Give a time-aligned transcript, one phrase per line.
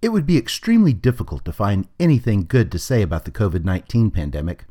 [0.00, 4.12] It would be extremely difficult to find anything good to say about the COVID 19
[4.12, 4.64] pandemic,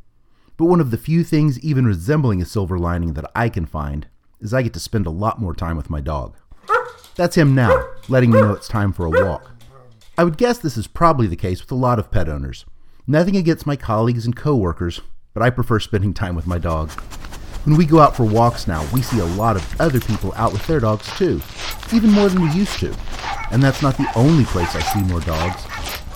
[0.56, 4.08] but one of the few things even resembling a silver lining that I can find
[4.40, 6.38] is I get to spend a lot more time with my dog.
[7.16, 9.52] That's him now, letting me know it's time for a walk.
[10.18, 12.64] I would guess this is probably the case with a lot of pet owners.
[13.06, 15.02] Nothing against my colleagues and coworkers,
[15.34, 16.90] but I prefer spending time with my dog.
[17.68, 20.54] When we go out for walks now, we see a lot of other people out
[20.54, 21.42] with their dogs too,
[21.94, 22.96] even more than we used to.
[23.52, 25.64] And that's not the only place I see more dogs.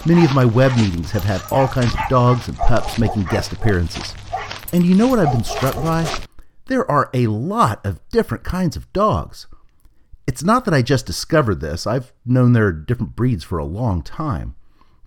[0.05, 3.51] Many of my web meetings have had all kinds of dogs and pups making guest
[3.51, 4.15] appearances.
[4.71, 6.09] And you know what I've been struck by?
[6.67, 9.47] There are a lot of different kinds of dogs.
[10.25, 13.65] It's not that I just discovered this, I've known there are different breeds for a
[13.65, 14.55] long time.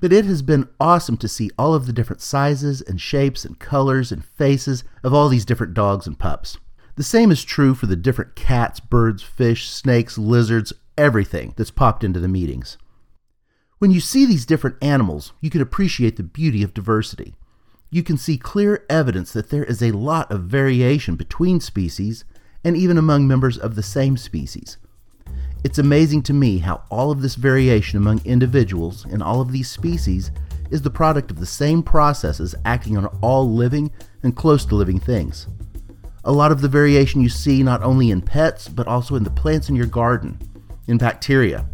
[0.04, 3.58] But it has been awesome to see all of the different sizes and shapes and
[3.58, 6.58] colors and faces of all these different dogs and pups.
[6.96, 12.04] The same is true for the different cats, birds, fish, snakes, lizards, everything that's popped
[12.04, 12.76] into the meetings.
[13.78, 17.34] When you see these different animals, you can appreciate the beauty of diversity.
[17.88, 22.26] You can see clear evidence that there is a lot of variation between species
[22.62, 24.76] and even among members of the same species.
[25.64, 29.70] It's amazing to me how all of this variation among individuals in all of these
[29.70, 30.30] species
[30.70, 33.90] is the product of the same processes acting on all living
[34.22, 35.48] and close to living things.
[36.24, 39.30] A lot of the variation you see not only in pets, but also in the
[39.30, 40.38] plants in your garden,
[40.86, 41.66] in bacteria,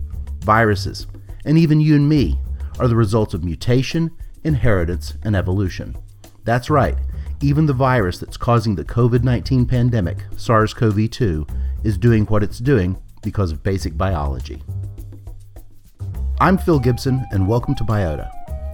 [0.44, 1.08] viruses,
[1.44, 2.38] and even you and me
[2.78, 4.12] are the results of mutation,
[4.44, 5.96] inheritance, and evolution.
[6.44, 6.96] That's right,
[7.42, 11.44] even the virus that's causing the COVID 19 pandemic, SARS CoV 2,
[11.82, 14.62] is doing what it's doing because of basic biology.
[16.40, 18.30] I'm Phil Gibson, and welcome to Biota.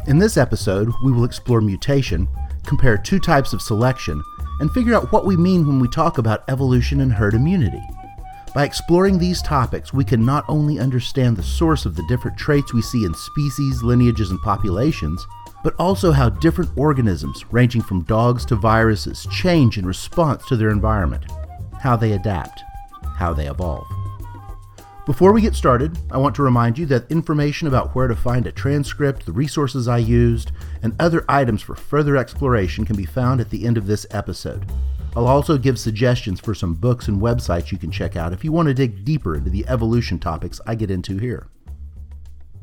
[0.07, 2.29] In this episode, we will explore mutation,
[2.65, 4.23] compare two types of selection,
[4.61, 7.83] and figure out what we mean when we talk about evolution and herd immunity.
[8.55, 12.73] By exploring these topics, we can not only understand the source of the different traits
[12.73, 15.27] we see in species, lineages, and populations,
[15.63, 20.71] but also how different organisms, ranging from dogs to viruses, change in response to their
[20.71, 21.25] environment,
[21.81, 22.63] how they adapt,
[23.17, 23.87] how they evolve.
[25.07, 28.45] Before we get started, I want to remind you that information about where to find
[28.45, 30.51] a transcript, the resources I used,
[30.83, 34.69] and other items for further exploration can be found at the end of this episode.
[35.15, 38.51] I'll also give suggestions for some books and websites you can check out if you
[38.51, 41.47] want to dig deeper into the evolution topics I get into here.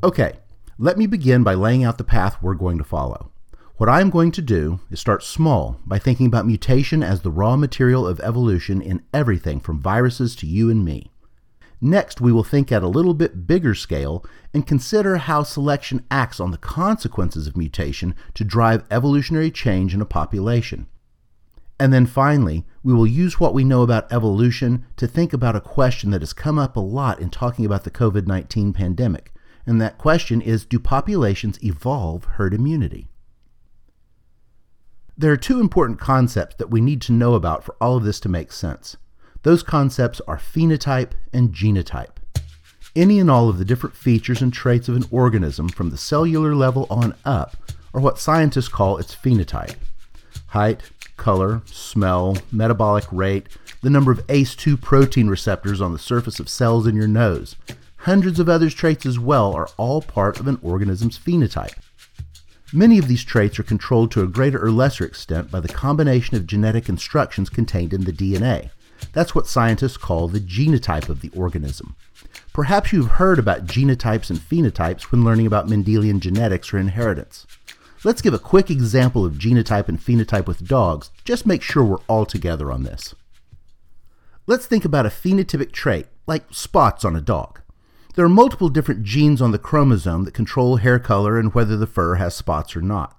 [0.02, 0.34] Okay,
[0.78, 3.32] let me begin by laying out the path we're going to follow.
[3.78, 7.56] What I'm going to do is start small by thinking about mutation as the raw
[7.56, 11.10] material of evolution in everything from viruses to you and me.
[11.84, 14.24] Next, we will think at a little bit bigger scale
[14.54, 20.00] and consider how selection acts on the consequences of mutation to drive evolutionary change in
[20.00, 20.86] a population.
[21.78, 25.60] And then finally, we will use what we know about evolution to think about a
[25.60, 29.34] question that has come up a lot in talking about the COVID 19 pandemic.
[29.66, 33.08] And that question is Do populations evolve herd immunity?
[35.18, 38.20] There are two important concepts that we need to know about for all of this
[38.20, 38.96] to make sense.
[39.44, 42.16] Those concepts are phenotype and genotype.
[42.96, 46.54] Any and all of the different features and traits of an organism from the cellular
[46.54, 47.54] level on up
[47.92, 49.74] are what scientists call its phenotype.
[50.46, 50.80] Height,
[51.18, 53.48] color, smell, metabolic rate,
[53.82, 57.54] the number of ACE2 protein receptors on the surface of cells in your nose,
[57.98, 61.76] hundreds of other traits as well are all part of an organism's phenotype.
[62.72, 66.34] Many of these traits are controlled to a greater or lesser extent by the combination
[66.34, 68.70] of genetic instructions contained in the DNA.
[69.12, 71.96] That's what scientists call the genotype of the organism.
[72.52, 77.46] Perhaps you've heard about genotypes and phenotypes when learning about Mendelian genetics or inheritance.
[78.04, 81.96] Let's give a quick example of genotype and phenotype with dogs, just make sure we're
[82.08, 83.14] all together on this.
[84.46, 87.60] Let's think about a phenotypic trait, like spots on a dog.
[88.14, 91.86] There are multiple different genes on the chromosome that control hair color and whether the
[91.86, 93.16] fur has spots or not.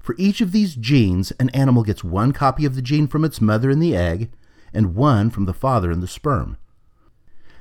[0.00, 3.40] For each of these genes, an animal gets one copy of the gene from its
[3.40, 4.30] mother in the egg
[4.74, 6.56] and one from the father in the sperm.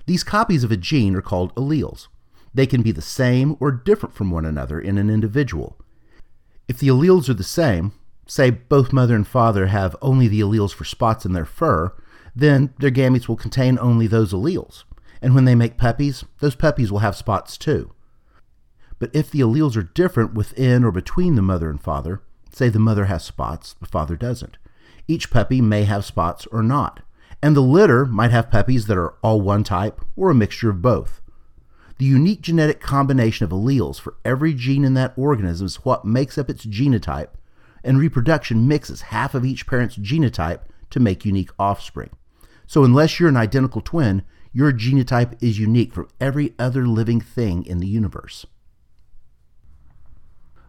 [0.05, 2.07] These copies of a gene are called alleles.
[2.53, 5.77] They can be the same or different from one another in an individual.
[6.67, 7.93] If the alleles are the same,
[8.27, 11.93] say both mother and father have only the alleles for spots in their fur,
[12.35, 14.83] then their gametes will contain only those alleles.
[15.21, 17.93] And when they make puppies, those puppies will have spots too.
[18.99, 22.21] But if the alleles are different within or between the mother and father,
[22.51, 24.57] say the mother has spots, the father doesn't,
[25.07, 27.01] each puppy may have spots or not,
[27.41, 30.81] and the litter might have puppies that are all one type or a mixture of
[30.81, 31.21] both.
[31.97, 36.37] The unique genetic combination of alleles for every gene in that organism is what makes
[36.37, 37.29] up its genotype,
[37.83, 42.09] and reproduction mixes half of each parent's genotype to make unique offspring.
[42.65, 44.23] So, unless you're an identical twin,
[44.53, 48.45] your genotype is unique from every other living thing in the universe.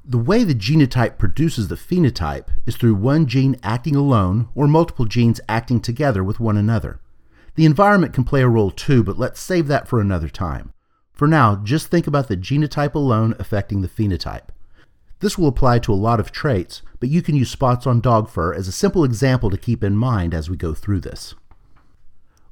[0.06, 5.06] The way the genotype produces the phenotype is through one gene acting alone or multiple
[5.06, 7.00] genes acting together with one another.
[7.54, 10.74] The environment can play a role too, but let's save that for another time.
[11.14, 14.48] For now, just think about the genotype alone affecting the phenotype.
[15.20, 18.28] This will apply to a lot of traits, but you can use spots on dog
[18.28, 21.34] fur as a simple example to keep in mind as we go through this.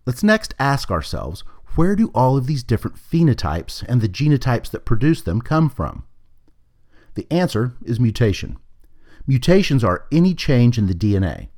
[0.06, 1.44] Let's next ask ourselves
[1.74, 6.04] where do all of these different phenotypes and the genotypes that produce them come from?
[7.14, 8.58] The answer is mutation.
[9.26, 11.48] Mutations are any change in the DNA.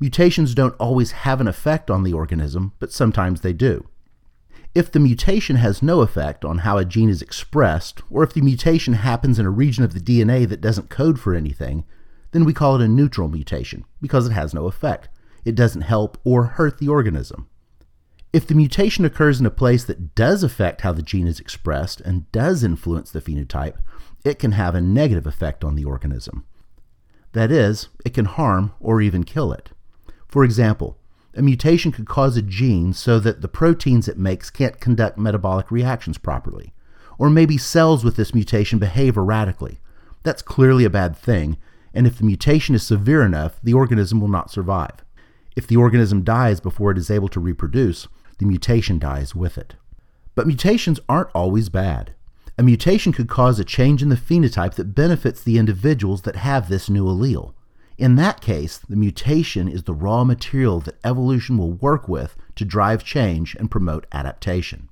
[0.00, 3.88] Mutations don't always have an effect on the organism, but sometimes they do.
[4.74, 8.40] If the mutation has no effect on how a gene is expressed, or if the
[8.40, 11.84] mutation happens in a region of the DNA that doesn't code for anything,
[12.32, 15.08] then we call it a neutral mutation because it has no effect.
[15.44, 17.48] It doesn't help or hurt the organism.
[18.32, 22.00] If the mutation occurs in a place that does affect how the gene is expressed
[22.00, 23.76] and does influence the phenotype,
[24.24, 26.44] it can have a negative effect on the organism.
[27.32, 29.70] That is, it can harm or even kill it.
[30.28, 30.98] For example,
[31.34, 35.70] a mutation could cause a gene so that the proteins it makes can't conduct metabolic
[35.70, 36.74] reactions properly.
[37.18, 39.80] Or maybe cells with this mutation behave erratically.
[40.22, 41.56] That's clearly a bad thing,
[41.94, 45.04] and if the mutation is severe enough, the organism will not survive.
[45.56, 48.08] If the organism dies before it is able to reproduce,
[48.38, 49.74] the mutation dies with it.
[50.34, 52.14] But mutations aren't always bad.
[52.58, 56.68] A mutation could cause a change in the phenotype that benefits the individuals that have
[56.68, 57.54] this new allele.
[57.96, 62.64] In that case, the mutation is the raw material that evolution will work with to
[62.64, 64.90] drive change and promote adaptation.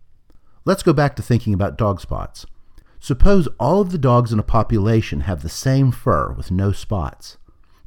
[0.64, 2.46] Let's go back to thinking about dog spots.
[2.98, 7.38] Suppose all of the dogs in a population have the same fur with no spots.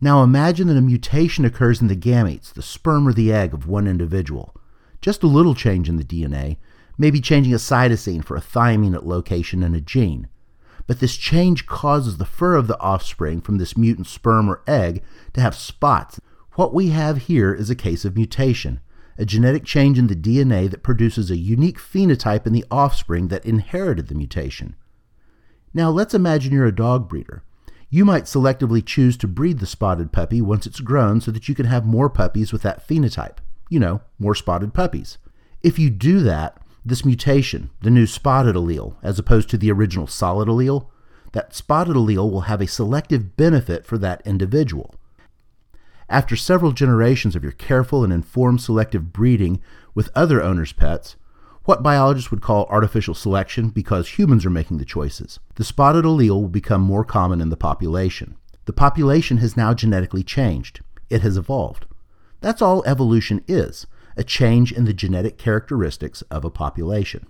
[0.02, 3.68] Now imagine that a mutation occurs in the gametes, the sperm or the egg of
[3.68, 4.56] one individual.
[5.02, 6.58] Just a little change in the DNA,
[6.98, 10.28] maybe changing a cytosine for a thymine at location in a gene,
[10.88, 15.02] but this change causes the fur of the offspring from this mutant sperm or egg
[15.34, 16.20] to have spots.
[16.54, 18.80] What we have here is a case of mutation,
[19.18, 23.46] a genetic change in the DNA that produces a unique phenotype in the offspring that
[23.46, 24.76] inherited the mutation.
[25.74, 27.44] Now let's imagine you're a dog breeder.
[27.90, 31.56] You might selectively choose to breed the spotted puppy once it's grown so that you
[31.56, 33.38] can have more puppies with that phenotype.
[33.70, 35.18] You know, more spotted puppies.
[35.62, 40.08] If you do that, this mutation, the new spotted allele, as opposed to the original
[40.08, 40.88] solid allele,
[41.32, 44.94] that spotted allele will have a selective benefit for that individual.
[46.10, 49.62] After several generations of your careful and informed selective breeding
[49.96, 51.16] with other owners' pets,
[51.66, 56.30] what biologists would call artificial selection because humans are making the choices, the spotted allele
[56.30, 58.36] will become more common in the population.
[58.66, 60.82] The population has now genetically changed.
[61.10, 61.86] It has evolved.
[62.42, 67.28] That's all evolution is a change in the genetic characteristics of a population.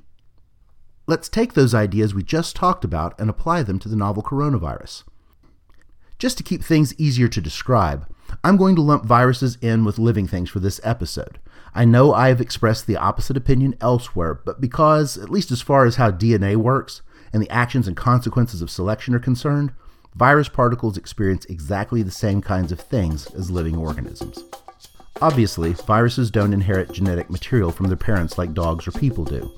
[1.05, 5.03] Let's take those ideas we just talked about and apply them to the novel coronavirus.
[6.17, 8.07] Just to keep things easier to describe,
[8.43, 11.39] I'm going to lump viruses in with living things for this episode.
[11.75, 15.85] I know I have expressed the opposite opinion elsewhere, but because, at least as far
[15.85, 17.01] as how DNA works
[17.33, 19.73] and the actions and consequences of selection are concerned,
[20.15, 24.43] virus particles experience exactly the same kinds of things as living organisms.
[25.21, 29.53] Obviously, viruses don't inherit genetic material from their parents like dogs or people do.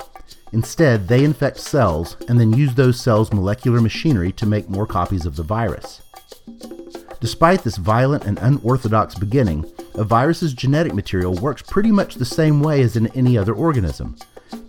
[0.52, 5.26] Instead, they infect cells and then use those cells' molecular machinery to make more copies
[5.26, 6.02] of the virus.
[7.20, 9.66] Despite this violent and unorthodox beginning,
[9.96, 14.16] a virus's genetic material works pretty much the same way as in any other organism.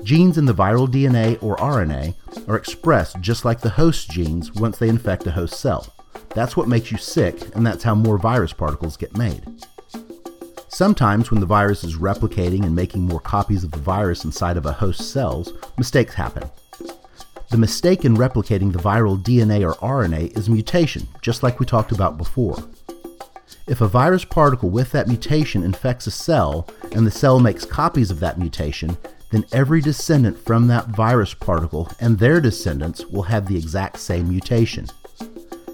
[0.02, 2.14] Genes in the viral DNA or RNA
[2.48, 5.92] are expressed just like the host genes once they infect a host cell.
[6.30, 9.42] That's what makes you sick, and that's how more virus particles get made.
[10.76, 14.66] Sometimes, when the virus is replicating and making more copies of the virus inside of
[14.66, 16.50] a host cells, mistakes happen.
[17.50, 21.92] The mistake in replicating the viral DNA or RNA is mutation, just like we talked
[21.92, 22.58] about before.
[23.66, 28.10] If a virus particle with that mutation infects a cell and the cell makes copies
[28.10, 28.98] of that mutation,
[29.30, 34.28] then every descendant from that virus particle and their descendants will have the exact same
[34.28, 34.86] mutation.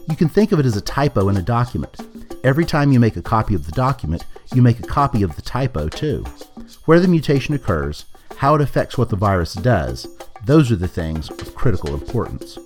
[0.08, 1.96] You can think of it as a typo in a document.
[2.44, 5.42] Every time you make a copy of the document, you make a copy of the
[5.42, 6.24] typo too.
[6.86, 8.04] Where the mutation occurs,
[8.38, 10.08] how it affects what the virus does,
[10.44, 12.58] those are the things of critical importance.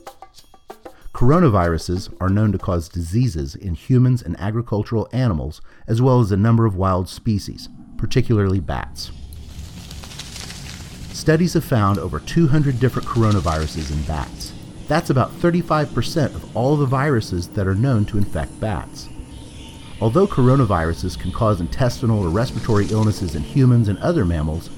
[1.12, 6.38] Coronaviruses are known to cause diseases in humans and agricultural animals, as well as a
[6.38, 7.68] number of wild species,
[7.98, 9.10] particularly bats.
[11.12, 14.54] Studies have found over 200 different coronaviruses in bats.
[14.88, 19.10] That's about 35% of all the viruses that are known to infect bats.
[20.00, 24.68] Although coronaviruses can cause intestinal or respiratory illnesses in humans and other mammals,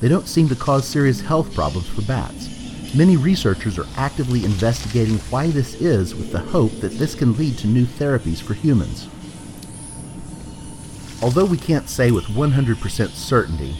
[0.00, 2.94] they don't seem to cause serious health problems for bats.
[2.94, 7.56] Many researchers are actively investigating why this is with the hope that this can lead
[7.58, 9.08] to new therapies for humans.
[11.22, 13.76] Although we can't say with 100% certainty,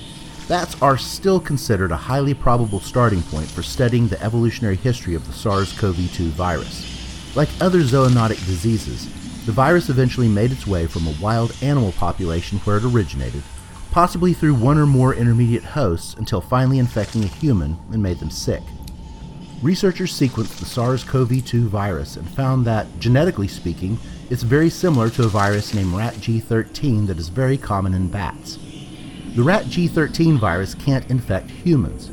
[0.48, 5.26] bats are still considered a highly probable starting point for studying the evolutionary history of
[5.26, 7.36] the SARS CoV 2 virus.
[7.36, 9.08] Like other zoonotic diseases,
[9.46, 13.42] the virus eventually made its way from a wild animal population where it originated,
[13.90, 18.30] possibly through one or more intermediate hosts until finally infecting a human and made them
[18.30, 18.62] sick.
[19.62, 23.98] Researchers sequenced the SARS CoV 2 virus and found that, genetically speaking,
[24.30, 28.56] it's very similar to a virus named RaTG13 that is very common in bats.
[29.34, 32.08] The RaTG13 virus can't infect humans,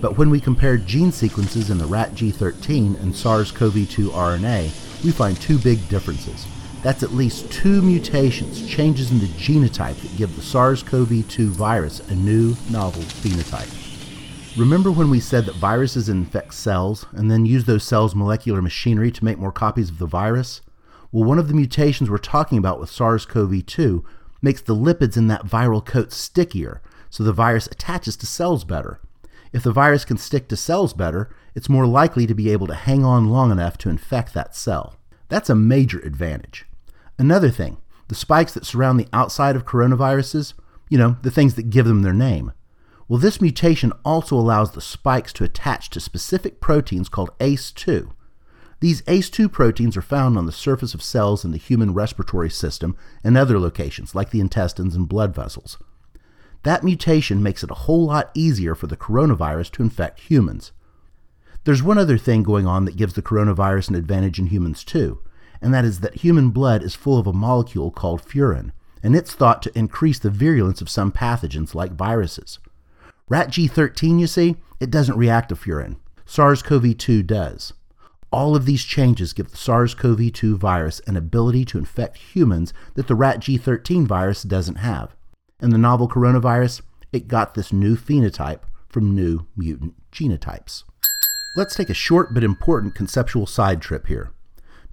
[0.00, 5.12] but when we compared gene sequences in the RaTG13 and SARS CoV 2 RNA, we
[5.12, 6.46] find two big differences.
[6.84, 11.48] That's at least two mutations, changes in the genotype that give the SARS CoV 2
[11.48, 14.58] virus a new, novel phenotype.
[14.58, 19.10] Remember when we said that viruses infect cells and then use those cells' molecular machinery
[19.12, 20.60] to make more copies of the virus?
[21.10, 24.04] Well, one of the mutations we're talking about with SARS CoV 2
[24.42, 29.00] makes the lipids in that viral coat stickier, so the virus attaches to cells better.
[29.54, 32.74] If the virus can stick to cells better, it's more likely to be able to
[32.74, 34.96] hang on long enough to infect that cell.
[35.30, 36.66] That's a major advantage.
[37.18, 37.76] Another thing,
[38.08, 40.54] the spikes that surround the outside of coronaviruses,
[40.88, 42.52] you know, the things that give them their name.
[43.08, 48.10] Well, this mutation also allows the spikes to attach to specific proteins called ACE2.
[48.80, 52.96] These ACE2 proteins are found on the surface of cells in the human respiratory system
[53.22, 55.78] and other locations, like the intestines and blood vessels.
[56.64, 60.72] That mutation makes it a whole lot easier for the coronavirus to infect humans.
[61.64, 65.20] There's one other thing going on that gives the coronavirus an advantage in humans, too
[65.60, 69.34] and that is that human blood is full of a molecule called furin, and it's
[69.34, 72.58] thought to increase the virulence of some pathogens like viruses.
[73.30, 75.96] RaTG13, you see, it doesn't react to furin.
[76.26, 77.72] SARS CoV 2 does.
[78.30, 82.74] All of these changes give the SARS CoV 2 virus an ability to infect humans
[82.94, 85.14] that the RaTG13 virus doesn't have.
[85.60, 86.82] And the novel coronavirus,
[87.12, 90.82] it got this new phenotype from new mutant genotypes.
[91.56, 94.32] Let's take a short but important conceptual side trip here.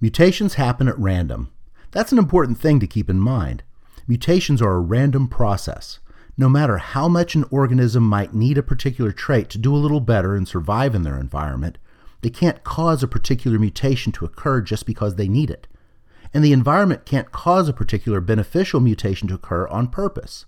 [0.02, 1.52] Mutations happen at random.
[1.92, 3.62] That's an important thing to keep in mind.
[4.08, 6.00] Mutations are a random process.
[6.36, 10.00] No matter how much an organism might need a particular trait to do a little
[10.00, 11.78] better and survive in their environment,
[12.20, 15.68] they can't cause a particular mutation to occur just because they need it.
[16.34, 20.46] And the environment can't cause a particular beneficial mutation to occur on purpose.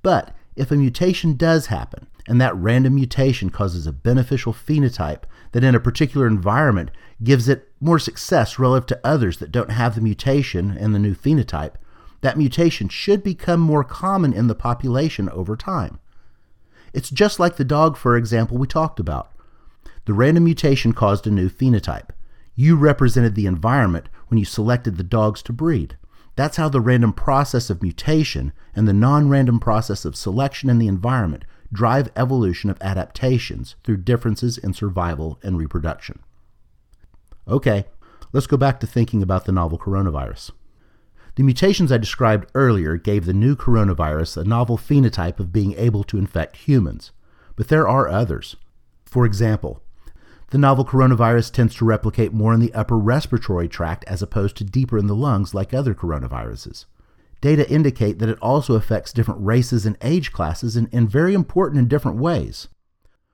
[0.00, 5.64] But if a mutation does happen, and that random mutation causes a beneficial phenotype that
[5.64, 6.90] in a particular environment
[7.22, 11.14] gives it more success relative to others that don't have the mutation and the new
[11.14, 11.74] phenotype,
[12.20, 15.98] that mutation should become more common in the population over time.
[16.92, 19.32] It's just like the dog fur example we talked about.
[20.04, 22.10] The random mutation caused a new phenotype.
[22.54, 25.96] You represented the environment when you selected the dogs to breed.
[26.34, 30.78] That's how the random process of mutation and the non random process of selection in
[30.78, 36.20] the environment drive evolution of adaptations through differences in survival and reproduction.
[37.48, 37.86] Okay,
[38.32, 40.50] let's go back to thinking about the novel coronavirus.
[41.34, 46.04] The mutations I described earlier gave the new coronavirus a novel phenotype of being able
[46.04, 47.10] to infect humans,
[47.56, 48.56] but there are others.
[49.06, 49.82] For example,
[50.52, 54.64] the novel coronavirus tends to replicate more in the upper respiratory tract as opposed to
[54.64, 56.84] deeper in the lungs like other coronaviruses.
[57.40, 61.88] Data indicate that it also affects different races and age classes in, very important and
[61.88, 62.68] different ways.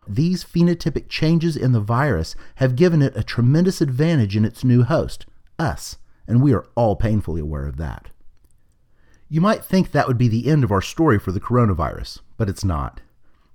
[0.06, 4.84] These phenotypic changes in the virus have given it a tremendous advantage in its new
[4.84, 5.26] host,
[5.58, 5.96] us,
[6.28, 8.10] and we are all painfully aware of that.
[9.28, 12.48] You might think that would be the end of our story for the coronavirus, but
[12.48, 13.00] it's not.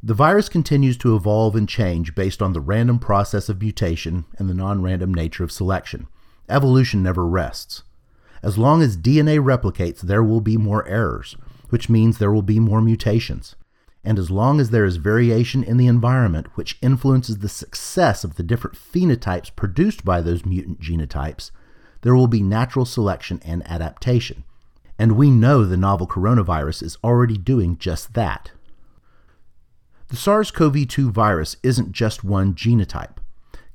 [0.03, 4.49] The virus continues to evolve and change based on the random process of mutation and
[4.49, 6.07] the non random nature of selection.
[6.49, 7.83] Evolution never rests.
[8.41, 11.37] As long as DNA replicates, there will be more errors,
[11.69, 13.55] which means there will be more mutations
[14.03, 18.35] and as long as there is variation in the environment which influences the success of
[18.35, 21.51] the different phenotypes produced by those mutant genotypes,
[22.01, 24.43] there will be natural selection and adaptation.
[24.99, 28.51] And we know the novel coronavirus is already doing just that.
[30.13, 33.17] The SARS CoV 2 virus isn't just one genotype.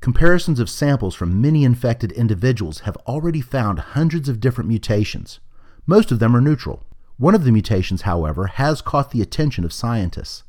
[0.00, 5.40] Comparisons of samples from many infected individuals have already found hundreds of different mutations.
[5.85, 6.87] Most of them are neutral.
[7.16, 10.45] One of the mutations, however, has caught the attention of scientists.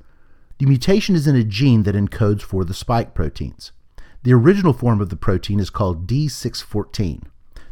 [0.59, 3.71] The mutation is in a gene that encodes for the spike proteins.
[4.21, 7.23] The original form of the protein is called D614.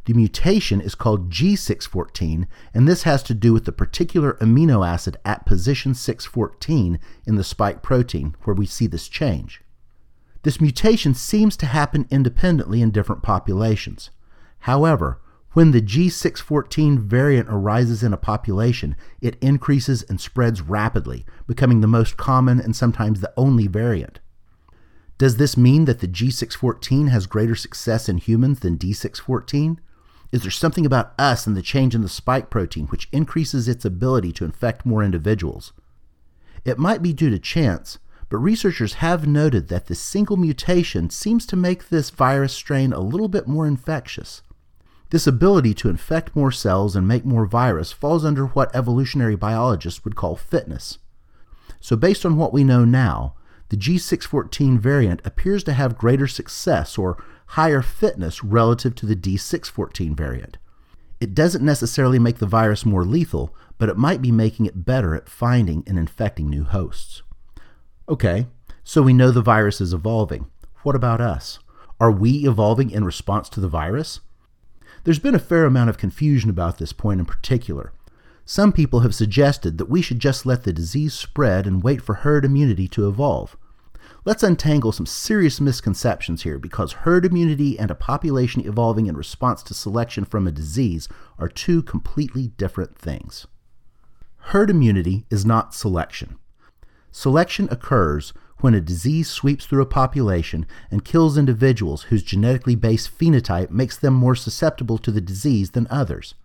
[0.07, 5.17] The mutation is called G614, and this has to do with the particular amino acid
[5.25, 9.61] at position 614 in the spike protein where we see this change.
[10.43, 14.09] This mutation seems to happen independently in different populations.
[14.59, 15.19] However,
[15.51, 21.85] when the G614 variant arises in a population, it increases and spreads rapidly, becoming the
[21.85, 24.21] most common and sometimes the only variant.
[25.17, 29.79] Does this mean that the G614 has greater success in humans than D614?
[30.31, 33.85] Is there something about us and the change in the spike protein which increases its
[33.85, 35.73] ability to infect more individuals?
[36.65, 37.97] It might be due to chance,
[38.29, 42.99] but researchers have noted that this single mutation seems to make this virus strain a
[42.99, 44.41] little bit more infectious.
[45.09, 50.03] This ability to infect more cells and make more virus falls under what evolutionary biologists
[50.03, 50.97] would call fitness.
[51.79, 53.35] So, based on what we know now,
[53.69, 60.15] the G614 variant appears to have greater success or higher fitness relative to the D614
[60.15, 60.57] variant.
[61.19, 65.15] It doesn't necessarily make the virus more lethal, but it might be making it better
[65.15, 67.23] at finding and infecting new hosts.
[68.07, 68.47] Okay,
[68.83, 70.45] so we know the virus is evolving.
[70.83, 71.59] What about us?
[71.99, 74.19] Are we evolving in response to the virus?
[75.03, 77.93] There's been a fair amount of confusion about this point in particular.
[78.45, 82.15] Some people have suggested that we should just let the disease spread and wait for
[82.15, 83.57] herd immunity to evolve.
[84.27, 89.63] Let's untangle some serious misconceptions here because herd immunity and a population evolving in response
[89.63, 91.07] to selection from a disease
[91.39, 93.47] are two completely different things.
[94.51, 96.35] Herd immunity is not selection.
[97.09, 103.17] Selection occurs when a disease sweeps through a population and kills individuals whose genetically based
[103.17, 106.35] phenotype makes them more susceptible to the disease than others.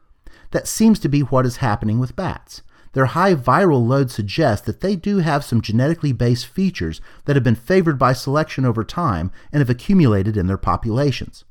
[0.52, 2.62] That seems to be what is happening with bats.
[2.92, 7.44] Their high viral load suggests that they do have some genetically based features that have
[7.44, 11.44] been favored by selection over time and have accumulated in their populations.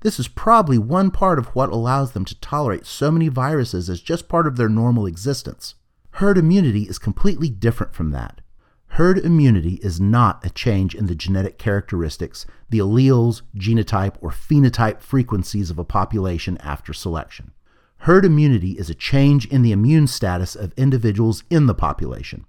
[0.00, 4.00] This is probably one part of what allows them to tolerate so many viruses as
[4.00, 5.74] just part of their normal existence.
[6.12, 8.40] Herd immunity is completely different from that.
[8.92, 15.00] Herd immunity is not a change in the genetic characteristics, the alleles, genotype, or phenotype
[15.00, 17.52] frequencies of a population after selection.
[18.02, 22.46] Herd immunity is a change in the immune status of individuals in the population.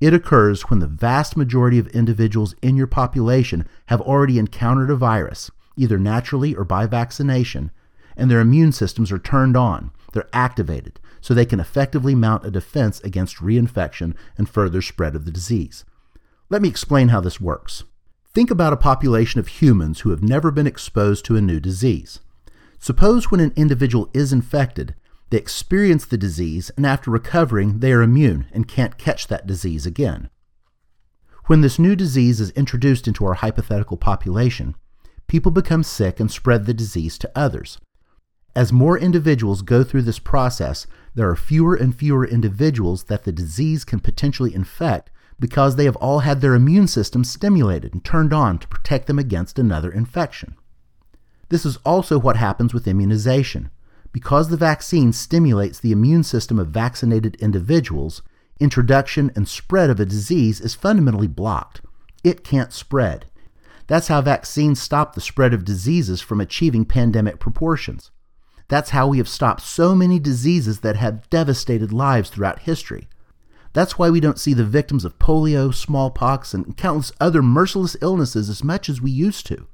[0.00, 4.96] It occurs when the vast majority of individuals in your population have already encountered a
[4.96, 7.70] virus, either naturally or by vaccination,
[8.16, 12.50] and their immune systems are turned on, they're activated, so they can effectively mount a
[12.50, 15.84] defense against reinfection and further spread of the disease.
[16.50, 17.84] Let me explain how this works.
[18.34, 22.20] Think about a population of humans who have never been exposed to a new disease.
[22.78, 24.94] Suppose when an individual is infected,
[25.30, 29.86] they experience the disease and after recovering, they are immune and can't catch that disease
[29.86, 30.30] again.
[31.46, 34.76] When this new disease is introduced into our hypothetical population,
[35.26, 37.78] people become sick and spread the disease to others.
[38.56, 43.32] As more individuals go through this process, there are fewer and fewer individuals that the
[43.32, 45.10] disease can potentially infect
[45.40, 49.18] because they have all had their immune system stimulated and turned on to protect them
[49.18, 50.56] against another infection.
[51.54, 53.70] This is also what happens with immunization.
[54.10, 58.22] Because the vaccine stimulates the immune system of vaccinated individuals,
[58.58, 61.80] introduction and spread of a disease is fundamentally blocked.
[62.24, 63.26] It can't spread.
[63.86, 68.10] That's how vaccines stop the spread of diseases from achieving pandemic proportions.
[68.66, 73.06] That's how we have stopped so many diseases that have devastated lives throughout history.
[73.74, 78.50] That's why we don't see the victims of polio, smallpox, and countless other merciless illnesses
[78.50, 79.68] as much as we used to.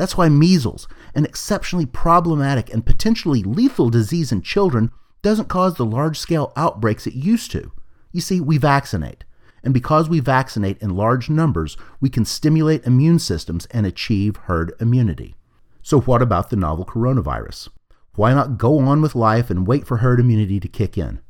[0.00, 5.84] That's why measles, an exceptionally problematic and potentially lethal disease in children, doesn't cause the
[5.84, 7.70] large scale outbreaks it used to.
[8.10, 9.24] You see, we vaccinate.
[9.62, 14.72] And because we vaccinate in large numbers, we can stimulate immune systems and achieve herd
[14.80, 15.34] immunity.
[15.82, 17.68] So, what about the novel coronavirus?
[18.14, 21.20] Why not go on with life and wait for herd immunity to kick in?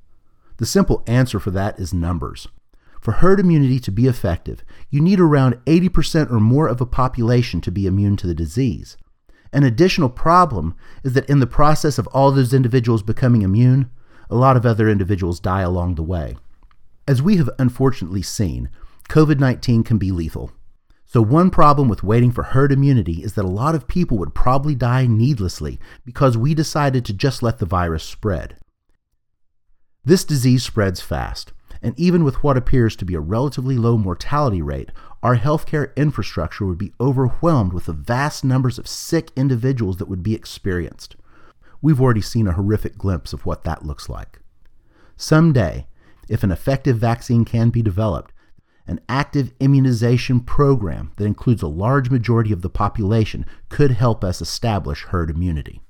[0.59, 2.47] The simple answer for that is numbers.
[3.01, 7.61] For herd immunity to be effective, you need around 80% or more of a population
[7.63, 8.97] to be immune to the disease.
[9.53, 13.91] An additional problem is that in the process of all those individuals becoming immune,
[14.29, 16.37] a lot of other individuals die along the way.
[17.09, 18.69] As we have unfortunately seen,
[19.09, 20.53] COVID 19 can be lethal.
[21.05, 24.33] So, one problem with waiting for herd immunity is that a lot of people would
[24.33, 28.57] probably die needlessly because we decided to just let the virus spread.
[30.05, 34.61] This disease spreads fast, and even with what appears to be a relatively low mortality
[34.61, 34.91] rate,
[35.23, 40.23] our healthcare infrastructure would be overwhelmed with the vast numbers of sick individuals that would
[40.23, 41.17] be experienced.
[41.83, 44.41] We've already seen a horrific glimpse of what that looks like.
[45.17, 45.87] Someday,
[46.29, 48.33] if an effective vaccine can be developed,
[48.87, 54.41] an active immunization program that includes a large majority of the population could help us
[54.41, 55.83] establish herd immunity.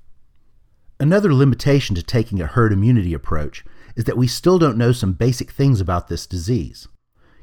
[0.99, 5.13] Another limitation to taking a herd immunity approach is that we still don't know some
[5.13, 6.87] basic things about this disease.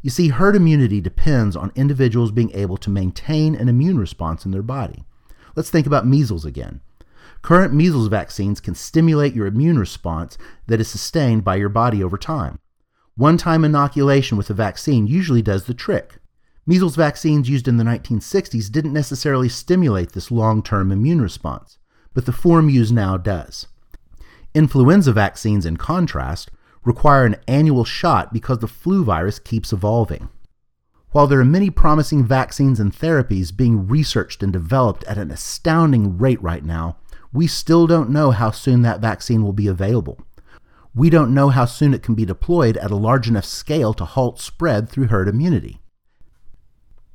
[0.02, 4.52] You see, herd immunity depends on individuals being able to maintain an immune response in
[4.52, 5.04] their body.
[5.56, 6.80] Let's think about measles again.
[7.42, 12.16] Current measles vaccines can stimulate your immune response that is sustained by your body over
[12.16, 12.58] time.
[13.16, 16.18] One time inoculation with a vaccine usually does the trick.
[16.66, 21.78] Measles vaccines used in the 1960s didn't necessarily stimulate this long term immune response,
[22.14, 23.66] but the form used now does.
[24.58, 26.50] Influenza vaccines, in contrast,
[26.84, 30.28] require an annual shot because the flu virus keeps evolving.
[31.12, 36.18] While there are many promising vaccines and therapies being researched and developed at an astounding
[36.18, 36.96] rate right now,
[37.32, 40.18] we still don't know how soon that vaccine will be available.
[40.92, 44.04] We don't know how soon it can be deployed at a large enough scale to
[44.04, 45.80] halt spread through herd immunity.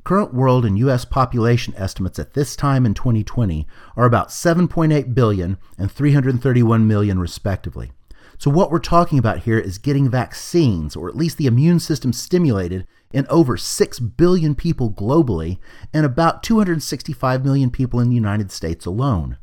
[0.04, 1.06] Current world and U.S.
[1.06, 7.94] population estimates at this time in 2020 are about 7.8 billion and 331 million, respectively.
[8.38, 12.12] So, what we're talking about here is getting vaccines, or at least the immune system
[12.12, 15.60] stimulated, in over 6 billion people globally
[15.94, 19.38] and about 265 million people in the United States alone.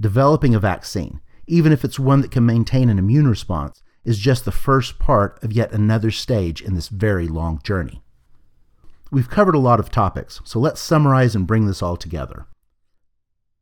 [0.00, 4.46] Developing a vaccine, even if it's one that can maintain an immune response, is just
[4.46, 8.02] the first part of yet another stage in this very long journey.
[9.12, 12.46] We've covered a lot of topics, so let's summarize and bring this all together.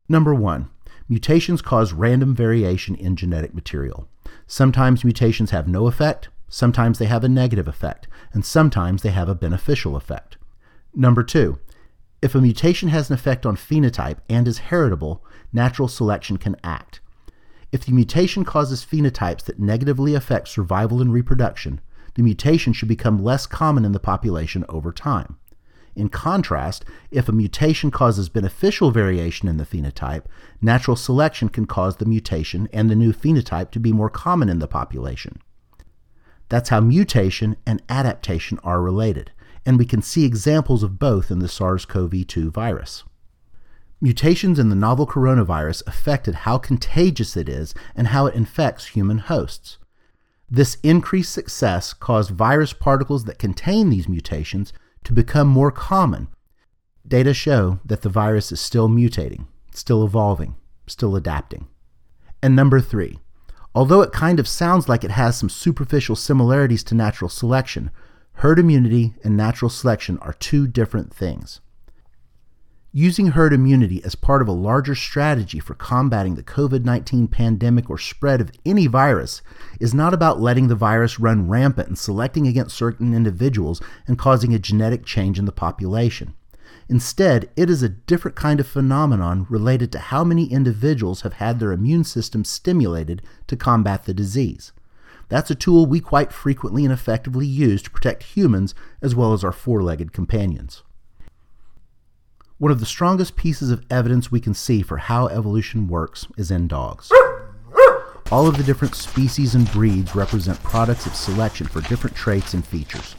[0.07, 0.69] Number one,
[1.07, 4.07] mutations cause random variation in genetic material.
[4.45, 9.27] Sometimes mutations have no effect, sometimes they have a negative effect, and sometimes they have
[9.27, 10.37] a beneficial effect.
[10.93, 11.57] Number two,
[12.21, 16.99] if a mutation has an effect on phenotype and is heritable, natural selection can act.
[17.71, 21.81] If the mutation causes phenotypes that negatively affect survival and reproduction,
[22.19, 25.37] the mutation should become less common in the population over time.
[25.95, 30.25] In contrast, if a mutation causes beneficial variation in the phenotype,
[30.61, 34.59] natural selection can cause the mutation and the new phenotype to be more common in
[34.59, 35.37] the population.
[36.49, 39.31] That's how mutation and adaptation are related,
[39.65, 43.05] and we can see examples of both in the SARS CoV 2 virus.
[44.01, 49.19] Mutations in the novel coronavirus affected how contagious it is and how it infects human
[49.19, 49.77] hosts.
[50.51, 56.27] This increased success caused virus particles that contain these mutations to become more common.
[57.07, 60.55] Data show that the virus is still mutating, still evolving,
[60.87, 61.67] still adapting.
[62.41, 63.19] And number three,
[63.75, 67.91] although it kind of sounds like it has some superficial similarities to natural selection,
[68.33, 71.61] herd immunity and natural selection are two different things.
[72.91, 77.87] Using herd immunity as part of a larger strategy for combating the COVID 19 pandemic
[77.87, 79.43] or spread of any virus
[79.79, 84.55] is not about letting the virus run rampant and selecting against certain individuals and causing
[84.55, 86.33] a genetic change in the population.
[86.89, 91.59] Instead, it is a different kind of phenomenon related to how many individuals have had
[91.59, 94.71] their immune system stimulated to combat the disease.
[95.27, 99.43] That's a tool we quite frequently and effectively use to protect humans as well as
[99.43, 100.81] our four legged companions.
[102.59, 106.51] One of the strongest pieces of evidence we can see for how evolution works is
[106.51, 107.09] in dogs.
[108.33, 112.67] All of the different species and breeds represent products of selection for different traits and
[112.67, 113.15] features.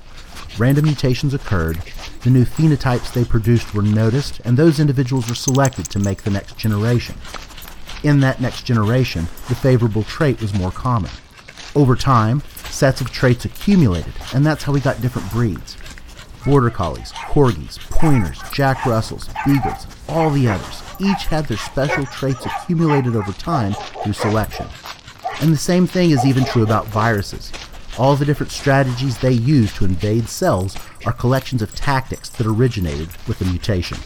[0.59, 1.79] Random mutations occurred,
[2.23, 6.29] the new phenotypes they produced were noticed, and those individuals were selected to make the
[6.29, 7.15] next generation.
[8.03, 11.11] In that next generation, the favorable trait was more common.
[11.75, 15.79] Over time, sets of traits accumulated, and that's how we got different breeds
[16.45, 20.83] border collies, corgis, pointers, jack russells, beagles, all the others.
[20.99, 23.73] Each had their special traits accumulated over time
[24.03, 24.67] through selection.
[25.41, 27.53] And the same thing is even true about viruses.
[27.99, 30.77] All the different strategies they use to invade cells
[31.07, 33.99] are collections of tactics that originated with a mutation.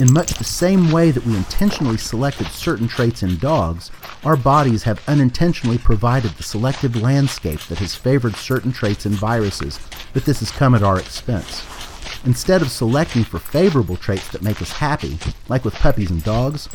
[0.00, 3.90] In much the same way that we intentionally selected certain traits in dogs,
[4.22, 9.80] our bodies have unintentionally provided the selective landscape that has favored certain traits in viruses,
[10.14, 11.66] but this has come at our expense.
[12.24, 16.68] Instead of selecting for favorable traits that make us happy, like with puppies and dogs,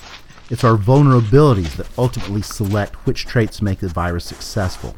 [0.50, 4.98] it's our vulnerabilities that ultimately select which traits make the virus successful.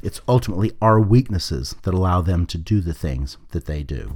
[0.00, 4.14] It's ultimately our weaknesses that allow them to do the things that they do.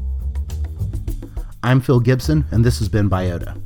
[1.61, 3.61] I'm Phil Gibson, and this has been Biota.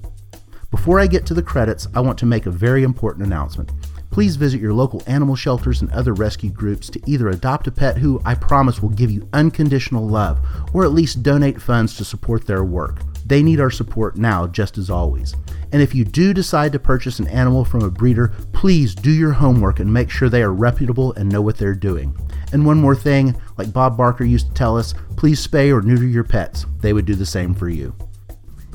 [0.71, 3.71] Before I get to the credits, I want to make a very important announcement.
[4.11, 7.99] Please visit your local animal shelters and other rescue groups to either adopt a pet
[7.99, 10.41] who I promise will give you unconditional love,
[10.73, 13.01] or at least donate funds to support their work.
[13.27, 15.35] They need our support now, just as always.
[15.73, 19.33] And if you do decide to purchase an animal from a breeder, please do your
[19.33, 22.15] homework and make sure they are reputable and know what they're doing.
[22.53, 26.07] And one more thing, like Bob Barker used to tell us, please spay or neuter
[26.07, 26.67] your pets.
[26.81, 27.97] They would do the same for you.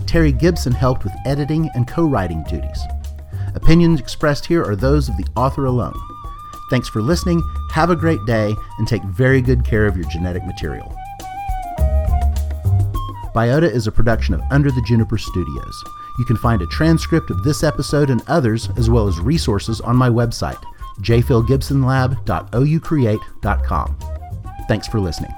[0.08, 2.82] Terry Gibson helped with editing and co writing duties.
[3.54, 6.00] Opinions expressed here are those of the author alone.
[6.70, 10.46] Thanks for listening, have a great day, and take very good care of your genetic
[10.46, 10.96] material.
[13.36, 15.84] Biota is a production of Under the Juniper Studios.
[16.18, 19.96] You can find a transcript of this episode and others, as well as resources, on
[19.96, 20.62] my website,
[21.02, 23.98] jphilgibsonlab.oucreate.com.
[24.68, 25.32] Thanks for listening.